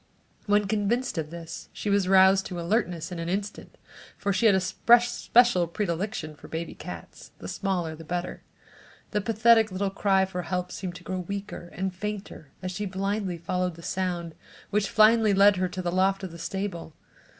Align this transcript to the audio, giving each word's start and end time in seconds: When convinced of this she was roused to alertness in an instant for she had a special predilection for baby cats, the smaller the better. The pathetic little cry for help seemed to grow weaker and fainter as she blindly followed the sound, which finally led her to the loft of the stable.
When 0.47 0.65
convinced 0.65 1.19
of 1.19 1.29
this 1.29 1.69
she 1.71 1.87
was 1.91 2.07
roused 2.07 2.47
to 2.47 2.59
alertness 2.59 3.11
in 3.11 3.19
an 3.19 3.29
instant 3.29 3.77
for 4.17 4.33
she 4.33 4.47
had 4.47 4.55
a 4.55 4.59
special 4.59 5.67
predilection 5.67 6.33
for 6.33 6.47
baby 6.47 6.73
cats, 6.73 7.33
the 7.37 7.47
smaller 7.47 7.95
the 7.95 8.03
better. 8.03 8.41
The 9.11 9.21
pathetic 9.21 9.71
little 9.71 9.91
cry 9.91 10.25
for 10.25 10.41
help 10.41 10.71
seemed 10.71 10.95
to 10.95 11.03
grow 11.03 11.19
weaker 11.19 11.69
and 11.73 11.93
fainter 11.93 12.49
as 12.63 12.71
she 12.71 12.87
blindly 12.87 13.37
followed 13.37 13.75
the 13.75 13.83
sound, 13.83 14.33
which 14.71 14.89
finally 14.89 15.35
led 15.35 15.57
her 15.57 15.67
to 15.69 15.83
the 15.83 15.91
loft 15.91 16.23
of 16.23 16.31
the 16.31 16.39
stable. 16.39 16.95